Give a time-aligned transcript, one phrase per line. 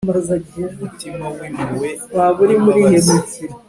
[0.71, 1.89] umutima w'impuhwe
[2.45, 3.41] n'imbabazi